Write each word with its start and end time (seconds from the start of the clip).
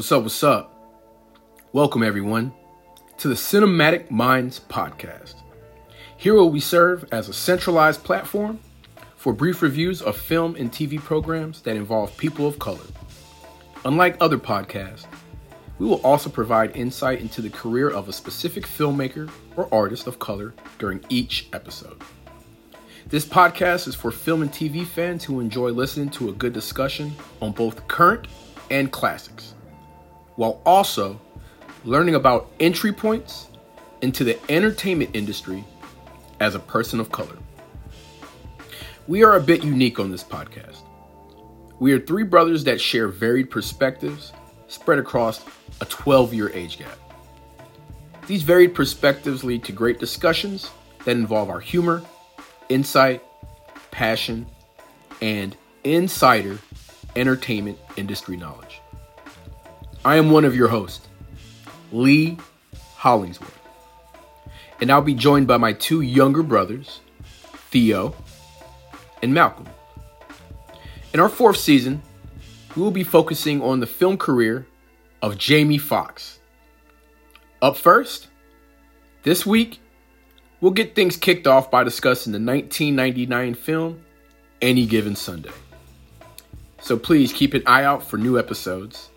What's 0.00 0.12
up? 0.12 0.22
What's 0.22 0.42
up? 0.42 0.74
Welcome, 1.74 2.02
everyone, 2.02 2.54
to 3.18 3.28
the 3.28 3.34
Cinematic 3.34 4.10
Minds 4.10 4.58
Podcast. 4.58 5.34
Here 6.16 6.32
will 6.32 6.48
we 6.48 6.58
serve 6.58 7.04
as 7.12 7.28
a 7.28 7.34
centralized 7.34 8.02
platform 8.02 8.60
for 9.16 9.34
brief 9.34 9.60
reviews 9.60 10.00
of 10.00 10.16
film 10.16 10.56
and 10.56 10.72
TV 10.72 10.98
programs 10.98 11.60
that 11.60 11.76
involve 11.76 12.16
people 12.16 12.46
of 12.46 12.58
color. 12.58 12.80
Unlike 13.84 14.16
other 14.22 14.38
podcasts, 14.38 15.04
we 15.78 15.86
will 15.86 16.00
also 16.00 16.30
provide 16.30 16.74
insight 16.74 17.20
into 17.20 17.42
the 17.42 17.50
career 17.50 17.90
of 17.90 18.08
a 18.08 18.12
specific 18.14 18.64
filmmaker 18.64 19.30
or 19.56 19.68
artist 19.70 20.06
of 20.06 20.18
color 20.18 20.54
during 20.78 21.04
each 21.10 21.50
episode. 21.52 22.00
This 23.08 23.26
podcast 23.26 23.86
is 23.86 23.94
for 23.94 24.10
film 24.10 24.40
and 24.40 24.50
TV 24.50 24.86
fans 24.86 25.24
who 25.24 25.40
enjoy 25.40 25.72
listening 25.72 26.08
to 26.12 26.30
a 26.30 26.32
good 26.32 26.54
discussion 26.54 27.14
on 27.42 27.52
both 27.52 27.86
current 27.86 28.28
and 28.70 28.90
classics, 28.90 29.52
while 30.40 30.58
also 30.64 31.20
learning 31.84 32.14
about 32.14 32.50
entry 32.60 32.94
points 32.94 33.48
into 34.00 34.24
the 34.24 34.38
entertainment 34.50 35.10
industry 35.12 35.62
as 36.40 36.54
a 36.54 36.58
person 36.58 36.98
of 36.98 37.12
color. 37.12 37.36
We 39.06 39.22
are 39.22 39.36
a 39.36 39.40
bit 39.42 39.62
unique 39.62 40.00
on 40.00 40.10
this 40.10 40.24
podcast. 40.24 40.78
We 41.78 41.92
are 41.92 42.00
three 42.00 42.22
brothers 42.22 42.64
that 42.64 42.80
share 42.80 43.08
varied 43.08 43.50
perspectives 43.50 44.32
spread 44.66 44.98
across 44.98 45.44
a 45.82 45.84
12 45.84 46.32
year 46.32 46.50
age 46.54 46.78
gap. 46.78 46.98
These 48.26 48.42
varied 48.42 48.74
perspectives 48.74 49.44
lead 49.44 49.62
to 49.64 49.72
great 49.72 49.98
discussions 49.98 50.70
that 51.04 51.18
involve 51.18 51.50
our 51.50 51.60
humor, 51.60 52.02
insight, 52.70 53.22
passion, 53.90 54.46
and 55.20 55.54
insider 55.84 56.56
entertainment 57.14 57.78
industry 57.98 58.38
knowledge. 58.38 58.80
I 60.02 60.16
am 60.16 60.30
one 60.30 60.46
of 60.46 60.56
your 60.56 60.68
hosts, 60.68 61.06
Lee 61.92 62.38
Hollingsworth, 62.96 63.58
and 64.80 64.90
I'll 64.90 65.02
be 65.02 65.12
joined 65.12 65.46
by 65.46 65.58
my 65.58 65.74
two 65.74 66.00
younger 66.00 66.42
brothers, 66.42 67.00
Theo 67.70 68.16
and 69.20 69.34
Malcolm. 69.34 69.68
In 71.12 71.20
our 71.20 71.28
fourth 71.28 71.58
season, 71.58 72.00
we 72.74 72.80
will 72.80 72.90
be 72.90 73.04
focusing 73.04 73.60
on 73.60 73.80
the 73.80 73.86
film 73.86 74.16
career 74.16 74.66
of 75.20 75.36
Jamie 75.36 75.76
Foxx. 75.76 76.38
Up 77.60 77.76
first, 77.76 78.28
this 79.22 79.44
week, 79.44 79.80
we'll 80.62 80.72
get 80.72 80.94
things 80.94 81.18
kicked 81.18 81.46
off 81.46 81.70
by 81.70 81.84
discussing 81.84 82.32
the 82.32 82.38
1999 82.38 83.52
film 83.52 84.02
Any 84.62 84.86
Given 84.86 85.14
Sunday. 85.14 85.50
So 86.80 86.96
please 86.96 87.34
keep 87.34 87.52
an 87.52 87.64
eye 87.66 87.84
out 87.84 88.02
for 88.02 88.16
new 88.16 88.38
episodes, 88.38 89.10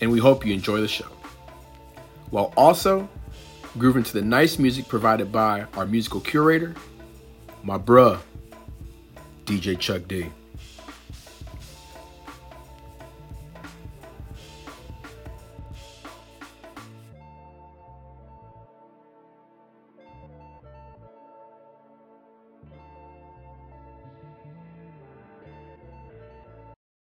and 0.00 0.10
we 0.10 0.18
hope 0.18 0.44
you 0.44 0.52
enjoy 0.52 0.80
the 0.80 0.88
show. 0.88 1.08
While 2.30 2.52
also 2.56 3.08
grooving 3.78 4.02
to 4.04 4.12
the 4.12 4.22
nice 4.22 4.58
music 4.58 4.88
provided 4.88 5.30
by 5.32 5.66
our 5.74 5.86
musical 5.86 6.20
curator, 6.20 6.74
my 7.62 7.78
bruh, 7.78 8.18
DJ 9.46 9.78
Chuck 9.78 10.02
D. 10.08 10.26